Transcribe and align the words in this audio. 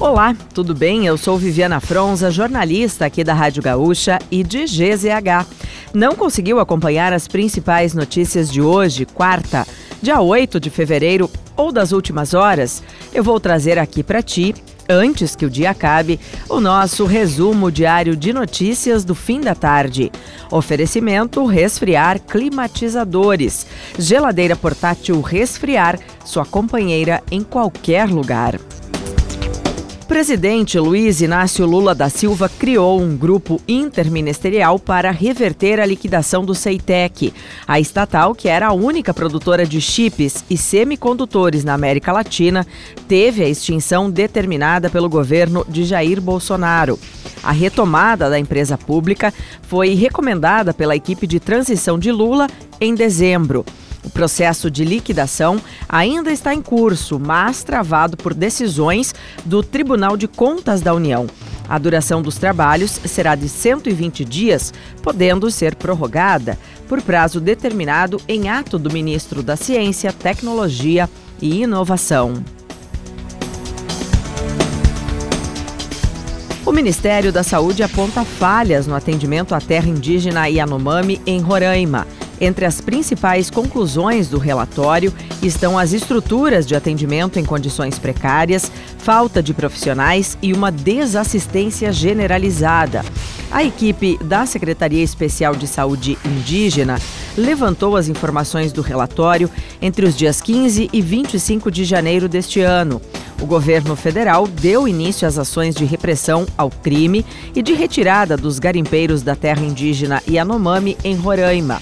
Olá, 0.00 0.32
tudo 0.54 0.76
bem? 0.76 1.06
Eu 1.06 1.18
sou 1.18 1.36
Viviana 1.36 1.80
Fronza, 1.80 2.30
jornalista 2.30 3.04
aqui 3.04 3.24
da 3.24 3.34
Rádio 3.34 3.60
Gaúcha 3.60 4.20
e 4.30 4.44
de 4.44 4.64
GZH. 4.64 5.44
Não 5.92 6.14
conseguiu 6.14 6.60
acompanhar 6.60 7.12
as 7.12 7.26
principais 7.26 7.94
notícias 7.94 8.48
de 8.48 8.62
hoje, 8.62 9.04
quarta, 9.04 9.66
dia 10.00 10.20
8 10.20 10.60
de 10.60 10.70
fevereiro 10.70 11.28
ou 11.56 11.72
das 11.72 11.90
últimas 11.90 12.32
horas? 12.32 12.80
Eu 13.12 13.24
vou 13.24 13.40
trazer 13.40 13.76
aqui 13.76 14.04
para 14.04 14.22
ti 14.22 14.54
antes 14.88 15.34
que 15.34 15.44
o 15.44 15.50
dia 15.50 15.70
acabe, 15.70 16.20
o 16.48 16.60
nosso 16.60 17.04
resumo 17.04 17.68
diário 17.68 18.14
de 18.14 18.32
notícias 18.32 19.04
do 19.04 19.16
fim 19.16 19.40
da 19.40 19.56
tarde. 19.56 20.12
Oferecimento 20.48 21.44
resfriar 21.44 22.20
climatizadores. 22.20 23.66
Geladeira 23.98 24.54
portátil 24.54 25.20
resfriar, 25.20 25.98
sua 26.24 26.46
companheira 26.46 27.20
em 27.32 27.42
qualquer 27.42 28.08
lugar 28.08 28.60
presidente 30.08 30.78
Luiz 30.78 31.20
Inácio 31.20 31.66
Lula 31.66 31.94
da 31.94 32.08
Silva 32.08 32.48
criou 32.48 32.98
um 32.98 33.14
grupo 33.14 33.60
interministerial 33.68 34.78
para 34.78 35.10
reverter 35.10 35.78
a 35.78 35.84
liquidação 35.84 36.46
do 36.46 36.54
Ceitec, 36.54 37.32
a 37.66 37.78
estatal 37.78 38.34
que 38.34 38.48
era 38.48 38.68
a 38.68 38.72
única 38.72 39.12
produtora 39.12 39.66
de 39.66 39.82
chips 39.82 40.42
e 40.48 40.56
semicondutores 40.56 41.62
na 41.62 41.74
América 41.74 42.10
Latina, 42.10 42.66
teve 43.06 43.44
a 43.44 43.48
extinção 43.48 44.10
determinada 44.10 44.88
pelo 44.88 45.10
governo 45.10 45.64
de 45.68 45.84
Jair 45.84 46.22
Bolsonaro. 46.22 46.98
A 47.42 47.52
retomada 47.52 48.30
da 48.30 48.38
empresa 48.38 48.78
pública 48.78 49.32
foi 49.60 49.92
recomendada 49.94 50.72
pela 50.72 50.96
equipe 50.96 51.26
de 51.26 51.38
transição 51.38 51.98
de 51.98 52.10
Lula 52.10 52.48
em 52.80 52.94
dezembro. 52.94 53.62
O 54.04 54.10
processo 54.10 54.70
de 54.70 54.84
liquidação 54.84 55.60
ainda 55.88 56.30
está 56.30 56.54
em 56.54 56.62
curso, 56.62 57.18
mas 57.18 57.62
travado 57.62 58.16
por 58.16 58.32
decisões 58.32 59.14
do 59.44 59.62
Tribunal 59.62 60.16
de 60.16 60.28
Contas 60.28 60.80
da 60.80 60.94
União. 60.94 61.26
A 61.68 61.76
duração 61.76 62.22
dos 62.22 62.36
trabalhos 62.36 62.92
será 63.04 63.34
de 63.34 63.48
120 63.48 64.24
dias, 64.24 64.72
podendo 65.02 65.50
ser 65.50 65.74
prorrogada 65.74 66.58
por 66.88 67.02
prazo 67.02 67.40
determinado 67.40 68.20
em 68.26 68.48
ato 68.48 68.78
do 68.78 68.90
ministro 68.90 69.42
da 69.42 69.54
Ciência, 69.54 70.10
Tecnologia 70.12 71.10
e 71.42 71.62
Inovação. 71.62 72.42
O 76.64 76.72
Ministério 76.72 77.32
da 77.32 77.42
Saúde 77.42 77.82
aponta 77.82 78.24
falhas 78.24 78.86
no 78.86 78.94
atendimento 78.94 79.54
à 79.54 79.60
terra 79.60 79.88
indígena 79.88 80.46
Yanomami, 80.46 81.20
em 81.26 81.40
Roraima. 81.40 82.06
Entre 82.40 82.64
as 82.64 82.80
principais 82.80 83.50
conclusões 83.50 84.28
do 84.28 84.38
relatório 84.38 85.12
estão 85.42 85.78
as 85.78 85.92
estruturas 85.92 86.66
de 86.66 86.76
atendimento 86.76 87.38
em 87.38 87.44
condições 87.44 87.98
precárias, 87.98 88.70
falta 88.98 89.42
de 89.42 89.52
profissionais 89.52 90.38
e 90.40 90.52
uma 90.52 90.70
desassistência 90.70 91.92
generalizada. 91.92 93.04
A 93.50 93.64
equipe 93.64 94.18
da 94.22 94.44
Secretaria 94.46 95.02
Especial 95.02 95.56
de 95.56 95.66
Saúde 95.66 96.18
Indígena 96.24 97.00
levantou 97.36 97.96
as 97.96 98.08
informações 98.08 98.72
do 98.72 98.82
relatório 98.82 99.50
entre 99.80 100.04
os 100.06 100.16
dias 100.16 100.40
15 100.40 100.90
e 100.92 101.00
25 101.00 101.70
de 101.70 101.84
janeiro 101.84 102.28
deste 102.28 102.60
ano. 102.60 103.00
O 103.40 103.46
governo 103.46 103.96
federal 103.96 104.46
deu 104.46 104.86
início 104.86 105.26
às 105.26 105.38
ações 105.38 105.74
de 105.74 105.84
repressão 105.84 106.46
ao 106.56 106.70
crime 106.70 107.24
e 107.54 107.62
de 107.62 107.72
retirada 107.72 108.36
dos 108.36 108.58
garimpeiros 108.58 109.22
da 109.22 109.34
terra 109.34 109.62
indígena 109.62 110.22
Yanomami, 110.28 110.96
em 111.02 111.14
Roraima. 111.14 111.80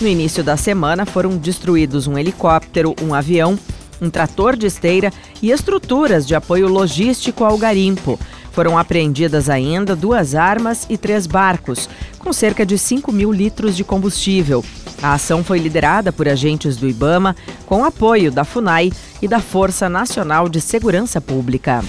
No 0.00 0.06
início 0.06 0.44
da 0.44 0.56
semana 0.56 1.04
foram 1.04 1.36
destruídos 1.36 2.06
um 2.06 2.16
helicóptero, 2.16 2.94
um 3.02 3.12
avião, 3.12 3.58
um 4.00 4.08
trator 4.08 4.56
de 4.56 4.64
esteira 4.64 5.12
e 5.42 5.50
estruturas 5.50 6.24
de 6.24 6.36
apoio 6.36 6.68
logístico 6.68 7.42
ao 7.44 7.58
garimpo. 7.58 8.18
Foram 8.52 8.78
apreendidas 8.78 9.50
ainda 9.50 9.96
duas 9.96 10.36
armas 10.36 10.86
e 10.88 10.96
três 10.96 11.26
barcos, 11.26 11.88
com 12.16 12.32
cerca 12.32 12.64
de 12.64 12.78
5 12.78 13.10
mil 13.10 13.32
litros 13.32 13.76
de 13.76 13.82
combustível. 13.82 14.64
A 15.02 15.14
ação 15.14 15.42
foi 15.42 15.58
liderada 15.58 16.12
por 16.12 16.28
agentes 16.28 16.76
do 16.76 16.88
Ibama, 16.88 17.34
com 17.66 17.84
apoio 17.84 18.30
da 18.30 18.44
FUNAI 18.44 18.92
e 19.20 19.26
da 19.26 19.40
Força 19.40 19.88
Nacional 19.88 20.48
de 20.48 20.60
Segurança 20.60 21.20
Pública. 21.20 21.82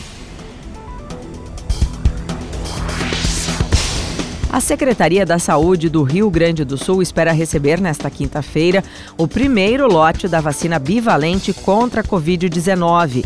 A 4.51 4.59
Secretaria 4.59 5.27
da 5.27 5.37
Saúde 5.37 5.89
do 5.89 6.01
Rio 6.01 6.27
Grande 6.27 6.65
do 6.65 6.75
Sul 6.75 7.03
espera 7.03 7.31
receber 7.31 7.79
nesta 7.79 8.09
quinta-feira 8.09 8.83
o 9.15 9.27
primeiro 9.27 9.87
lote 9.87 10.27
da 10.27 10.41
vacina 10.41 10.79
bivalente 10.79 11.53
contra 11.53 12.01
a 12.01 12.03
Covid-19. 12.03 13.25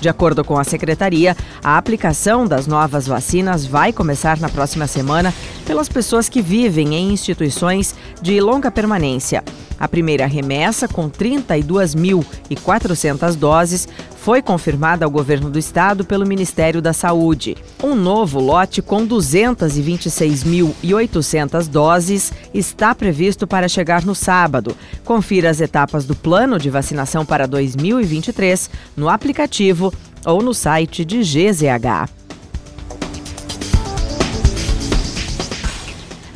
De 0.00 0.08
acordo 0.08 0.44
com 0.44 0.58
a 0.58 0.64
secretaria, 0.64 1.36
a 1.62 1.78
aplicação 1.78 2.44
das 2.44 2.66
novas 2.66 3.06
vacinas 3.06 3.64
vai 3.64 3.92
começar 3.92 4.38
na 4.40 4.48
próxima 4.48 4.88
semana 4.88 5.32
pelas 5.64 5.88
pessoas 5.88 6.28
que 6.28 6.42
vivem 6.42 6.94
em 6.94 7.12
instituições 7.12 7.94
de 8.20 8.40
longa 8.40 8.70
permanência. 8.70 9.42
A 9.78 9.88
primeira 9.88 10.26
remessa, 10.26 10.86
com 10.86 11.08
32.400 11.10 13.34
doses, 13.34 13.88
foi 14.16 14.40
confirmada 14.40 15.04
ao 15.04 15.10
governo 15.10 15.50
do 15.50 15.58
estado 15.58 16.04
pelo 16.04 16.24
Ministério 16.26 16.80
da 16.80 16.94
Saúde. 16.94 17.56
Um 17.82 17.94
novo 17.94 18.40
lote 18.40 18.80
com 18.80 19.06
226.800 19.06 21.68
doses 21.68 22.32
está 22.54 22.94
previsto 22.94 23.46
para 23.46 23.68
chegar 23.68 24.02
no 24.04 24.14
sábado. 24.14 24.74
Confira 25.04 25.50
as 25.50 25.60
etapas 25.60 26.06
do 26.06 26.14
plano 26.14 26.58
de 26.58 26.70
vacinação 26.70 27.26
para 27.26 27.46
2023 27.46 28.70
no 28.96 29.10
aplicativo 29.10 29.92
ou 30.24 30.42
no 30.42 30.54
site 30.54 31.04
de 31.04 31.20
GZH. 31.20 32.23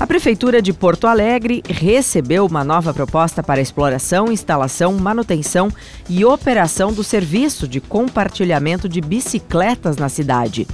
A 0.00 0.06
Prefeitura 0.06 0.62
de 0.62 0.72
Porto 0.72 1.09
Alegre 1.09 1.60
recebeu 1.69 2.47
uma 2.47 2.62
nova 2.62 2.94
proposta 2.94 3.42
para 3.42 3.60
exploração, 3.60 4.31
instalação, 4.31 4.97
manutenção 4.97 5.72
e 6.09 6.25
operação 6.25 6.92
do 6.92 7.03
serviço 7.03 7.66
de 7.66 7.81
compartilhamento 7.81 8.88
de 8.88 9.00
bicicletas 9.00 9.97
na 9.97 10.08
cidade. 10.08 10.69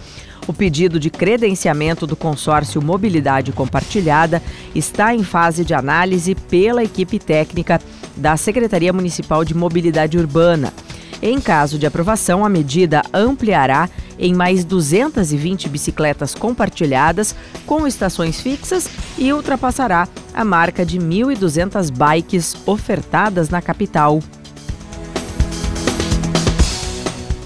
O 0.47 0.53
pedido 0.53 1.01
de 1.01 1.09
credenciamento 1.09 2.07
do 2.07 2.15
consórcio 2.15 2.83
Mobilidade 2.83 3.51
Compartilhada 3.51 4.43
está 4.75 5.15
em 5.15 5.25
fase 5.25 5.65
de 5.65 5.73
análise 5.73 6.35
pela 6.35 6.85
equipe 6.85 7.19
técnica 7.19 7.81
da 8.15 8.37
Secretaria 8.37 8.93
Municipal 8.93 9.43
de 9.43 9.55
Mobilidade 9.55 10.19
Urbana. 10.19 10.71
Em 11.27 11.41
caso 11.41 11.79
de 11.79 11.87
aprovação, 11.87 12.45
a 12.45 12.51
medida 12.51 13.01
ampliará 13.11 13.89
em 14.19 14.35
mais 14.35 14.63
220 14.63 15.71
bicicletas 15.71 16.35
compartilhadas 16.35 17.35
com 17.65 17.87
estações 17.87 18.43
fixas 18.43 18.91
e 19.17 19.33
ultrapassará 19.33 20.07
a 20.35 20.45
marca 20.45 20.85
de 20.85 20.99
1.200 20.99 21.91
bikes 21.91 22.55
ofertadas 22.67 23.49
na 23.49 23.63
capital. 23.63 24.21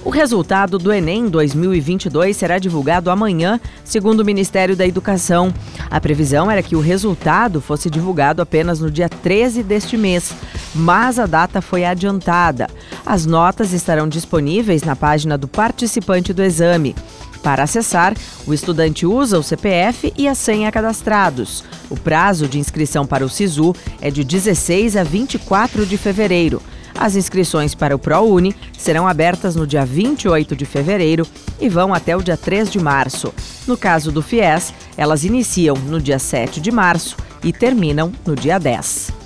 O 0.05 0.11
resultado 0.11 0.77
do 0.77 0.93
Enem 0.93 1.28
2022 1.28 2.37
será 2.37 2.59
divulgado 2.59 3.11
amanhã, 3.11 3.61
segundo 3.84 4.21
o 4.21 4.25
Ministério 4.25 4.75
da 4.75 4.87
Educação. 4.87 5.55
A 5.88 6.00
previsão 6.00 6.50
era 6.50 6.62
que 6.62 6.75
o 6.75 6.81
resultado 6.81 7.61
fosse 7.61 7.88
divulgado 7.88 8.43
apenas 8.43 8.81
no 8.81 8.91
dia 8.91 9.09
13 9.09 9.62
deste 9.62 9.97
mês, 9.97 10.34
mas 10.75 11.19
a 11.19 11.27
data 11.27 11.61
foi 11.61 11.84
adiantada. 11.84 12.69
As 13.05 13.27
notas 13.27 13.73
estarão 13.73 14.09
disponíveis 14.09 14.83
na 14.83 14.95
página 14.95 15.39
do 15.39 15.49
participante 15.49 16.33
do 16.33 16.43
exame. 16.43 16.95
Para 17.43 17.62
acessar, 17.62 18.15
o 18.47 18.53
estudante 18.53 19.06
usa 19.06 19.39
o 19.39 19.43
CPF 19.43 20.12
e 20.17 20.27
a 20.27 20.34
senha 20.34 20.71
cadastrados. 20.73 21.65
O 21.89 21.97
prazo 21.97 22.47
de 22.47 22.59
inscrição 22.59 23.06
para 23.06 23.25
o 23.25 23.29
SISU 23.29 23.75
é 24.01 24.11
de 24.11 24.25
16 24.25 24.97
a 24.97 25.05
24 25.05 25.87
de 25.87 25.97
fevereiro. 25.97 26.61
As 26.99 27.15
inscrições 27.15 27.77
para 27.77 27.95
o 27.95 27.99
ProUni 27.99 28.56
serão 28.77 29.06
abertas 29.06 29.55
no 29.55 29.67
dia 29.67 29.87
28 29.87 30.56
de 30.56 30.65
fevereiro 30.65 31.26
e 31.61 31.69
vão 31.69 31.94
até 31.94 32.17
o 32.17 32.23
dia 32.23 32.37
3 32.37 32.71
de 32.71 32.81
março. 32.81 33.32
No 33.69 33.76
caso 33.76 34.11
do 34.11 34.21
FIES, 34.21 34.75
elas 34.97 35.25
iniciam 35.25 35.76
no 35.76 36.00
dia 36.00 36.19
7 36.19 36.61
de 36.61 36.73
março 36.73 37.17
e 37.44 37.53
terminam 37.53 38.12
no 38.26 38.35
dia 38.35 38.59
10. 38.59 39.18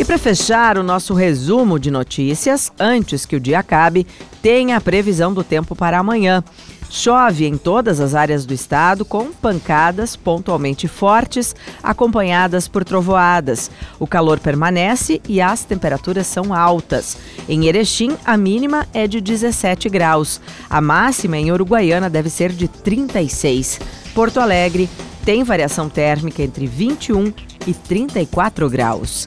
E 0.00 0.04
para 0.04 0.16
fechar 0.16 0.78
o 0.78 0.82
nosso 0.82 1.12
resumo 1.12 1.78
de 1.78 1.90
notícias, 1.90 2.72
antes 2.80 3.26
que 3.26 3.36
o 3.36 3.40
dia 3.40 3.58
acabe, 3.58 4.06
tem 4.40 4.72
a 4.72 4.80
previsão 4.80 5.30
do 5.30 5.44
tempo 5.44 5.76
para 5.76 5.98
amanhã. 5.98 6.42
Chove 6.88 7.44
em 7.44 7.58
todas 7.58 8.00
as 8.00 8.14
áreas 8.14 8.46
do 8.46 8.54
estado, 8.54 9.04
com 9.04 9.30
pancadas 9.30 10.16
pontualmente 10.16 10.88
fortes, 10.88 11.54
acompanhadas 11.82 12.66
por 12.66 12.82
trovoadas. 12.82 13.70
O 13.98 14.06
calor 14.06 14.40
permanece 14.40 15.20
e 15.28 15.38
as 15.38 15.64
temperaturas 15.64 16.26
são 16.26 16.54
altas. 16.54 17.18
Em 17.46 17.66
Erechim, 17.66 18.16
a 18.24 18.38
mínima 18.38 18.88
é 18.94 19.06
de 19.06 19.20
17 19.20 19.90
graus. 19.90 20.40
A 20.70 20.80
máxima 20.80 21.36
em 21.36 21.52
Uruguaiana 21.52 22.08
deve 22.08 22.30
ser 22.30 22.52
de 22.52 22.68
36. 22.68 23.78
Porto 24.14 24.40
Alegre 24.40 24.88
tem 25.26 25.44
variação 25.44 25.90
térmica 25.90 26.42
entre 26.42 26.66
21 26.66 27.34
e 27.66 27.74
34 27.74 28.70
graus. 28.70 29.26